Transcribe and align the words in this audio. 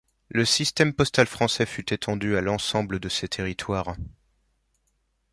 Le 0.29 0.45
système 0.45 0.93
postal 0.95 1.27
français 1.27 1.67
fut 1.67 1.93
étendu 1.93 2.35
à 2.35 2.41
l'ensemble 2.41 2.97
de 2.99 3.07
ces 3.07 3.27
territoires. 3.27 3.95